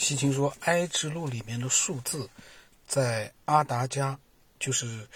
[0.00, 2.26] 西秦说，《哀之路》里面的数字，
[2.86, 4.18] 在阿达加，
[4.58, 5.06] 就是，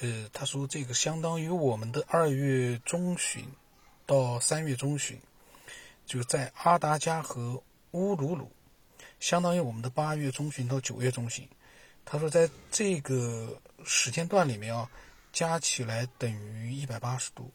[0.00, 3.44] 呃，他说这个相当于我们的二月中旬
[4.06, 5.20] 到三月中旬，
[6.06, 8.50] 就在阿达加和乌鲁鲁，
[9.20, 11.46] 相当于我们的八月中旬到九月中旬。
[12.06, 14.90] 他说，在这个时间段里面啊，
[15.30, 17.52] 加起来等于一百八十度，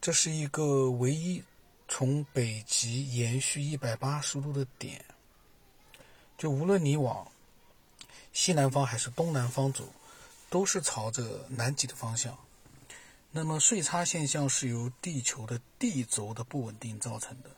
[0.00, 1.42] 这是一个唯一
[1.88, 5.04] 从北极延续一百八十度的点。
[6.38, 7.30] 就无论你往
[8.32, 9.92] 西南方还是东南方走，
[10.48, 12.38] 都是朝着南极的方向。
[13.32, 17.50] 那么岁差现象是由地球的地轴的不稳定造成的，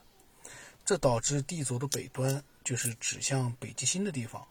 [0.84, 4.44] 这导致地轴的北端，就是指向北极星的地方。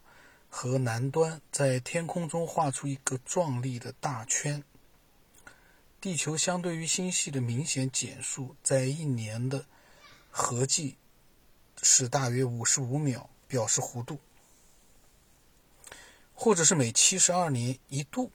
[0.51, 4.63] 和南端在天空中画出一个壮丽的大圈。
[6.01, 9.65] 地球相对于星系的明显减速，在一年的
[10.31, 10.95] 合计
[11.83, 14.17] 是大约五十五秒，表示弧度，
[16.33, 18.31] 或者是每七十二年一度。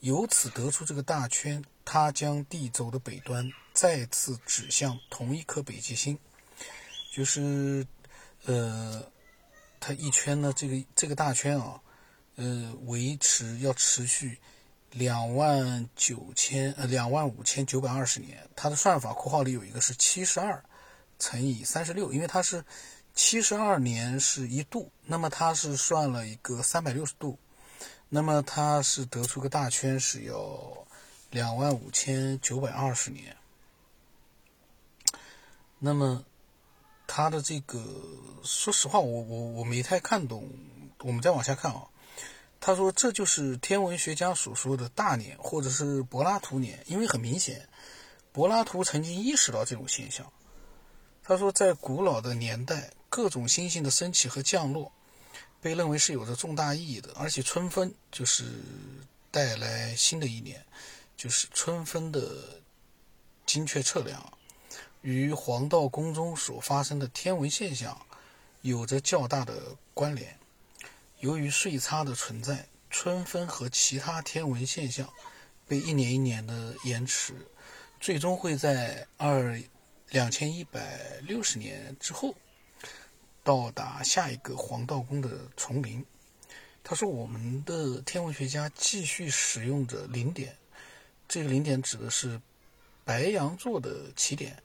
[0.00, 6.18] 由此得出这个大圈，它将地轴的北端再次指向同一颗北极星，
[7.12, 7.86] 就是
[8.46, 9.08] 呃。
[9.78, 11.80] 它一圈呢，这个这个大圈啊，
[12.36, 14.36] 呃，维持要持续
[14.90, 18.48] 两万九千呃两万五千九百二十年。
[18.56, 20.64] 它的算法括号里有一个是七十二
[21.20, 22.64] 乘以三十六，因为它是
[23.16, 27.36] 七十二年是一度，那么它是算了一个三百六十度，
[28.08, 30.86] 那么它是得出个大圈是要
[31.30, 33.36] 两万五千九百二十年，
[35.80, 36.24] 那么。
[37.08, 37.80] 他的这个，
[38.42, 40.50] 说实话，我我我没太看懂。
[40.98, 41.86] 我们再往下看啊，
[42.58, 47.68] 他说这就是天文学家所说的大年，或者是柏拉图年，因为很明显，
[48.32, 50.30] 柏拉图曾经意识到这种现象。
[51.22, 54.92] 他说，在古老的年代，各种星星的升起和降落，
[55.60, 58.44] 被认为是有着重大意义的，而且春分就是
[59.30, 60.64] 带来新的一年，
[61.16, 62.60] 就是春分的
[63.44, 64.32] 精确测量。
[65.02, 67.96] 与黄道宫中所发生的天文现象
[68.62, 70.36] 有着较大的关联。
[71.20, 75.08] 由于岁差的存在，春分和其他天文现象
[75.68, 77.34] 被一年一年的延迟，
[78.00, 79.60] 最终会在二
[80.08, 82.34] 两千一百六十年之后
[83.46, 86.04] 到达下一个黄道宫的丛林。
[86.82, 90.56] 他说：“我们的天文学家继续使用着零点，
[91.28, 92.40] 这个零点指的是
[93.04, 94.60] 白羊座的起点。”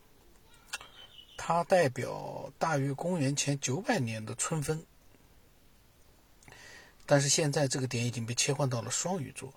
[1.38, 4.84] 它代表大约公元前九百年的春分，
[7.06, 9.54] 但是现在这个点已经被切换到了双鱼座，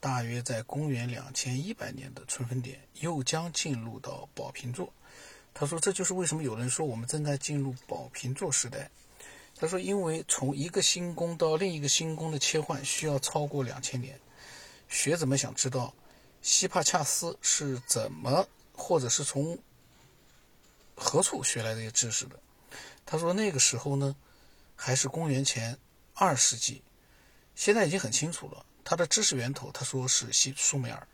[0.00, 4.92] 大约在公元两千一百年的春分点又将进入到宝瓶座。
[5.58, 8.90] 他说：“这就是为什么有人说我们正在进入宝瓶座时代。”
[9.58, 14.20] 他说：“因为从一个星宫到另一个星宫的切换需要超过两千年。”
[14.86, 15.94] 学者们想知道
[16.42, 19.58] 希帕恰斯是怎么，或者是从。
[20.98, 22.40] 何处学来这些知识的？
[23.04, 24.16] 他说那个时候呢，
[24.74, 25.78] 还是公元前
[26.14, 26.82] 二世纪，
[27.54, 28.64] 现在已经很清楚了。
[28.82, 31.06] 他的知识源头，他说是西苏美尔。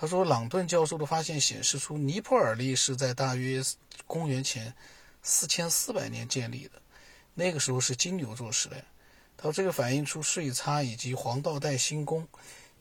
[0.00, 3.62] 他说朗顿教授的发现显示出尼泊尔历是在大约
[4.06, 4.72] 公元前
[5.22, 6.80] 四千四百年建立的，
[7.34, 8.82] 那个时候是金牛座时代。
[9.36, 12.26] 他说这个反映出岁差以及黄道带星宫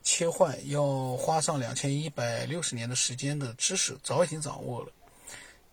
[0.02, 4.92] 切换要花上两千一百六十年的时间的知识，早已经掌握了。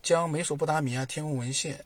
[0.03, 1.85] 将美索不达米亚天文文献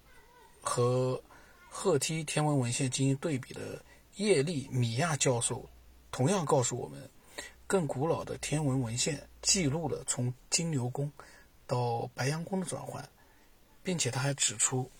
[0.60, 1.22] 和
[1.70, 3.80] 赫梯天文文献进行对比的
[4.16, 5.70] 叶利米亚教授，
[6.12, 7.08] 同样告诉我们，
[7.72, 11.10] 更古老的天文文献记录了从金牛宫
[11.66, 13.08] 到白羊宫的转换，
[13.82, 14.92] 并且他还指出，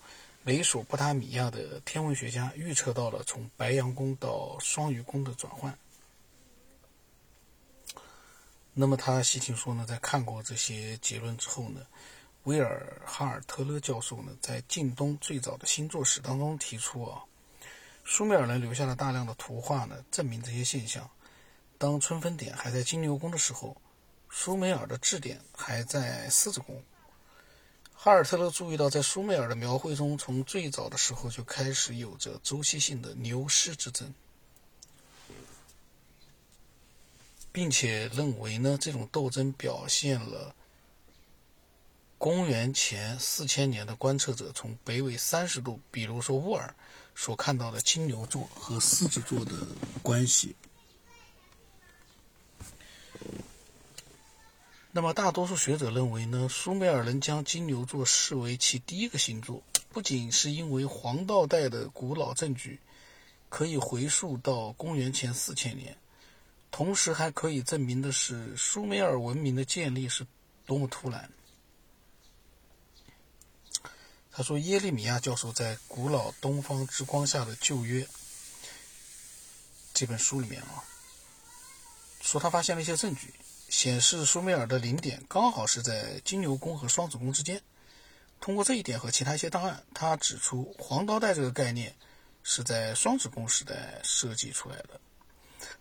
[0.42, 5.78] 美索不达米亚的天文学家预测到了从白羊宫到双鱼宫的转换。
[8.72, 11.82] 那么他细听说呢，在看过这些结论之后呢？
[12.44, 17.22] 威尔哈尔特勒教授呢，在近东最早的星座史当中提出啊，
[18.06, 21.06] 苏美尔人留下了大量的图画呢，证明这些现象。
[21.82, 23.76] 当春分点还在金牛宫的时候，
[24.30, 26.80] 苏美尔的质点还在狮子宫。
[27.92, 34.14] 哈尔特勒注意到，在苏美尔的描绘中，从最早的时候就开始有着周期性的牛狮之争，
[37.50, 40.54] 并且认为呢，这种斗争表现了。
[42.16, 46.72] 公元前四千年的观测者从北纬三十度，比如说乌尔，
[47.16, 49.52] 所看到的金牛座和狮子座的
[50.00, 50.54] 关系。
[54.94, 62.78] 那么大多数学者认为呢，苏美尔人将金牛座视为其第一个星座，不仅是因为黄道带的古老证据
[63.48, 65.96] 可以回溯到公元前四千年，
[66.70, 70.26] 同时还可以证明的是苏美尔文明的建立是
[70.66, 71.30] 多么突然。
[74.30, 78.04] 他说，耶利米亚教授在《古老东方之光下的旧约》
[79.94, 80.84] 这本书里面啊，
[82.20, 83.32] 说他发现了一些证据，
[83.72, 87.58] 显示苏美尔的零点刚好是在金牛宫和双子宫之间。
[88.38, 91.96] 通过这一点和其他一些档案，他指出黄道带这个概念
[92.42, 95.00] 是在双子宫时代设计出来的，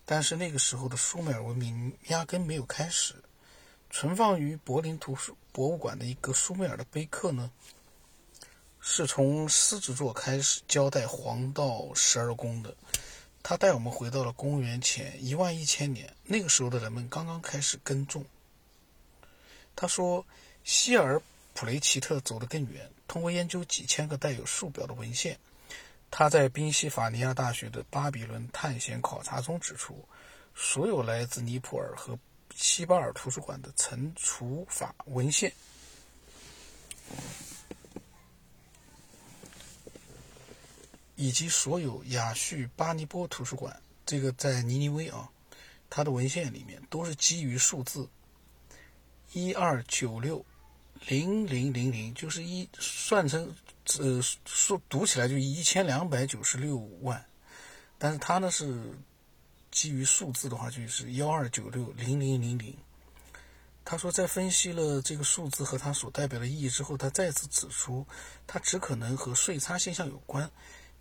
[0.06, 3.14] 但是那个时候的苏美尔文明压根没有开始。
[3.90, 7.52] 存放于柏林图书博物馆的一个苏美尔的碑刻呢。
[8.80, 12.74] 是从狮子座开始交代黄道十二宫的，
[13.44, 18.24] 他带我们回到了公元前一万一千年，那个时候的人们刚刚开始耕种。
[19.76, 20.26] 他说，
[20.64, 21.22] 希尔
[21.54, 25.38] 普雷奇特走得更远，通过研究几千个带有数表的文献，
[26.10, 30.06] 他在宾夕法尼亚大学的巴比伦探险考察中指出，
[30.56, 32.18] 所有来自尼泊尔和
[32.56, 35.52] 西巴尔图书馆的乘除法文献。
[41.22, 45.30] 以及所有亚叙巴尼波图书馆，这个在尼尼微啊，
[45.88, 48.10] 它的文献里面都是基于数字
[49.32, 50.44] 一二九六
[51.06, 53.56] 零零零零，就是一算成
[54.00, 57.24] 呃数读起来就一千两百九十六万，
[58.00, 58.92] 但是它呢是
[59.70, 62.76] 基于数字的话就是幺二九六零零零零。
[63.86, 68.08] 他说，在分析了这个数字和它所代表的意义之后，他再次指出，
[68.48, 70.50] 它只可能和税差现象有关。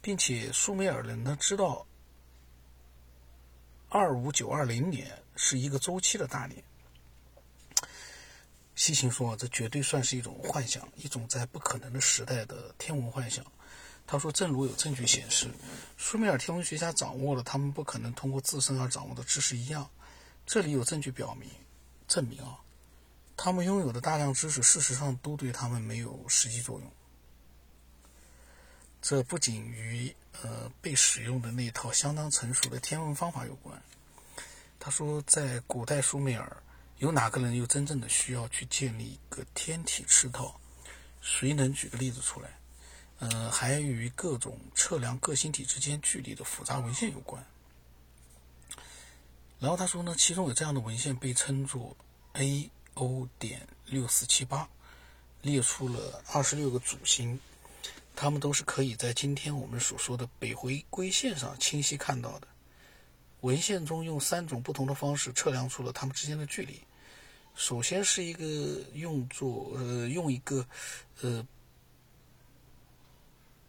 [0.01, 1.87] 并且苏美尔人呢知道，
[3.89, 6.63] 二五九二零年是一个周期的大年。
[8.75, 13.45] 西行说，这绝对算是一种幻想，一种在不可能的时代的天文幻想。
[14.07, 15.49] 他说，正如有证据显示，
[15.99, 19.89] 苏美尔天文学家掌握了他们不可能通过自身而掌握的知识一样，
[20.47, 21.49] 这里有证据表明，
[22.09, 22.59] 证明啊，
[23.37, 26.91] 他们拥有的大量知识，事实上都对他们没有实际作用。
[29.03, 33.83] 这不仅与呃被使用的那套相当成熟的天文方法有关。
[34.79, 36.63] 他说，在古代苏美尔，
[36.99, 40.59] 有哪个人又真正的需要去建立一个天体赤套？
[41.21, 42.49] 谁能举个例子出来？
[43.19, 47.45] 呃，还与各种测量各星体之间距离的复杂文献有关。
[49.59, 51.95] 然后他说呢，其中有这样的文献被称作
[52.33, 54.67] A O 点六四七八，
[55.43, 57.39] 列出了二十六个主星。
[58.15, 62.49] 它们都是可以在今天我们所说的北回归线上清晰看到的。
[63.41, 66.79] 文献中用三种不同的方式测量出了它们之间的距离。
[67.55, 68.45] 首先是一个
[68.93, 70.67] 用作呃用一个
[71.23, 71.47] 呃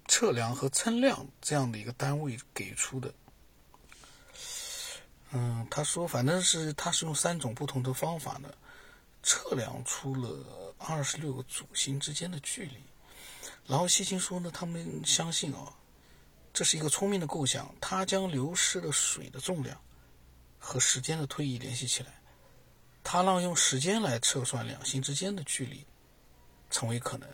[0.08, 3.14] 测量和称量这样的一个单位给出的。
[5.32, 8.54] 嗯，他说反正是他是用三种不同的方法呢
[9.24, 12.78] 测量出了二十六个主星之间的距离。
[13.68, 15.74] 然后西青说呢，他们相信啊，
[16.52, 19.80] 这是一个聪明的构想，它将流失的水的重量
[20.60, 22.22] 和时间的推移联系起来，
[23.04, 25.86] 它让用时间来测算两星之间的距离
[26.70, 27.30] 成为可能。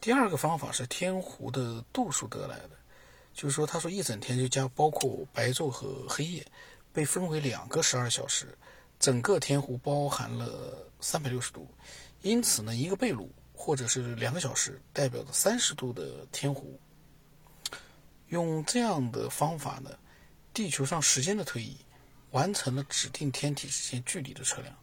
[0.00, 2.70] 第二个方法是天湖的度数得来的，
[3.32, 6.44] 就是说，他说一整天就将包括白昼和黑夜
[6.92, 8.58] 被分为两个十二小时，
[8.98, 11.68] 整个天湖包含了三百六十度，
[12.22, 13.30] 因此呢，一个贝鲁。
[13.52, 16.78] 或者是两个小时代表着三十度的天湖，
[18.28, 19.90] 用这样的方法呢，
[20.52, 21.76] 地球上时间的推移
[22.30, 24.74] 完成了指定天体之间距离的测量。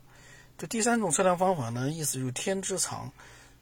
[0.58, 3.12] 这第三种测量方法呢，意思就是天之长。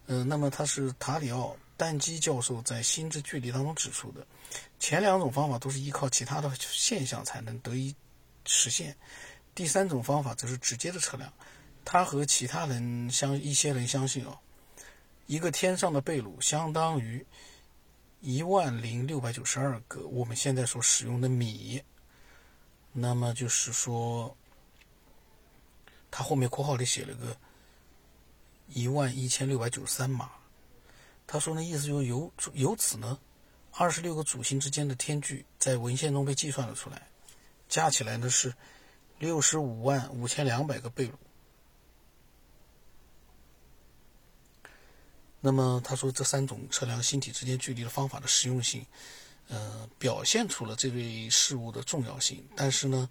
[0.10, 4.26] 嗯，那么它是塔里奥丹基教授在《心之距离》当中指出的。
[4.80, 7.94] 前两种方法都是依靠其他的现象才能得以
[8.46, 8.96] 实现，
[9.54, 11.32] 第三种方法则是直接的测量。
[11.84, 14.38] 他和其他人相一些人相信哦。
[15.28, 17.26] 一个天上的贝鲁相当于
[18.22, 21.84] 一万零六百九十二个我们现在所使用的米，
[22.94, 24.36] 那么就是说，
[26.10, 27.36] 他后面括号里写了个
[28.70, 30.32] 一万一千六百九十三码。
[31.28, 33.20] 他说那，意思就是由由此呢，
[33.74, 37.06] 二十六个主星之间的天距在文献中被计算了出来，
[37.68, 38.54] 加起来呢是
[39.20, 41.14] 六十五万五千两百个贝鲁。
[45.40, 48.86] 那么他说，这三种测量星体之间距离的方法的实用性，
[49.50, 52.44] 呃，表现出了这类事物的重要性。
[52.56, 53.10] 但是呢，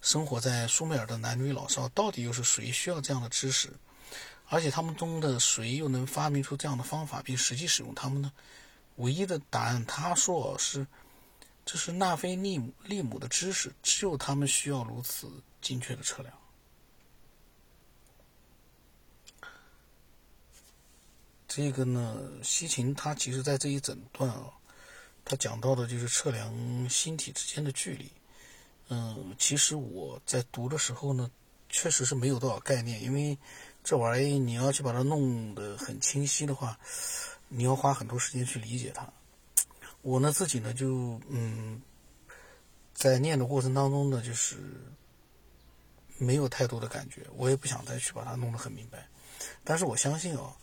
[0.00, 3.70] 生活在苏美尔的男女老少到底又是谁需要这样的知识？
[4.48, 8.30] 而且他们中的谁又能发明出这样的方法并实际使用它们呢？
[8.96, 10.86] 唯一的答案，他说是，
[11.64, 15.28] 这是纳菲利姆利姆的知识，只有他们需要如此
[15.60, 16.32] 精确的测量。
[21.56, 24.50] 这个呢，西芹他其实在这一整段啊，
[25.24, 26.52] 他讲到的就是测量
[26.90, 28.10] 星体之间的距离。
[28.88, 31.30] 嗯，其实我在读的时候呢，
[31.68, 33.38] 确实是没有多少概念，因为
[33.84, 36.76] 这玩意你要去把它弄得很清晰的话。
[37.48, 39.06] 你要花很多时间去理解它。
[40.02, 41.80] 我呢自己呢就嗯，
[42.92, 44.56] 在念的过程当中呢，就是
[46.18, 49.06] 没有太多的感觉，我也不想再去把它弄得很明白。
[49.62, 50.56] 但是我相信啊，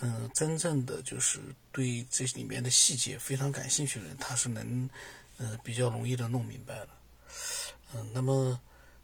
[0.00, 1.40] 嗯，真正的就是
[1.72, 4.88] 对这里面的细节非常感兴趣的人，他是能
[5.38, 6.88] 嗯比较容易的弄明白的。
[7.94, 8.60] 嗯，那么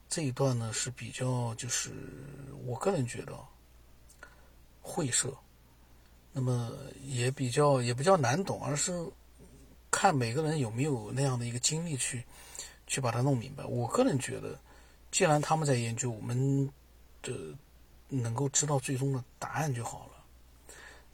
[0.09, 1.91] 这一段呢是比较就是
[2.65, 3.39] 我个人觉得
[4.81, 5.35] 晦涩。
[6.35, 6.73] 那么
[7.05, 9.07] 也比较也不叫难懂，而是
[9.91, 12.25] 看每个人有没有那样的一个精力去
[12.87, 13.63] 去把它弄明白。
[13.67, 14.59] 我个人觉得，
[15.11, 16.67] 既然他们在研究，我们
[17.21, 17.55] 的
[18.09, 20.12] 能够知道最终的答案就好了。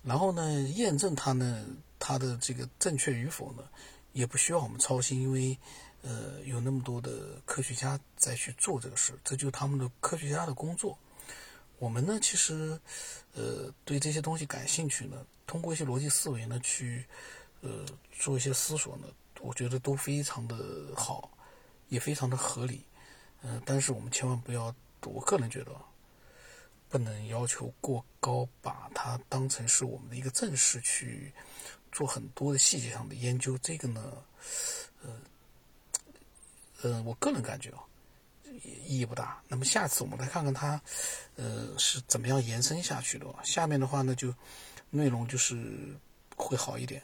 [0.02, 1.64] 然后呢，验证它呢，
[1.98, 3.62] 它的这个正确与否呢，
[4.12, 5.58] 也不需要我们操心，因为
[6.02, 10.96] 呃，有那么多的科学家在去做这个事，这就是他们的科学家的工作。
[11.78, 12.80] 我们呢，其实，
[13.34, 17.04] 呃，对这些东西感兴趣呢，通过一些逻辑思维呢，去，
[17.60, 19.06] 呃，做一些思索呢，
[19.40, 20.56] 我觉得都非常的
[20.96, 21.30] 好，
[21.88, 22.84] 也非常的合理，
[23.42, 24.74] 嗯，但是我们千万不要，
[25.04, 25.70] 我个人觉得，
[26.88, 31.32] 不能要求过高，把它当成是我们的一个正式去
[31.92, 34.12] 做很多的细节上的研究，这个呢，
[35.02, 35.10] 呃，
[36.82, 37.84] 呃，我个人感觉啊。
[38.86, 39.40] 意义不大。
[39.46, 40.80] 那么下次我们来看看它，
[41.36, 43.26] 呃，是怎么样延伸下去的。
[43.44, 44.34] 下面的话呢，就
[44.90, 45.94] 内容就是
[46.34, 47.00] 会好一点。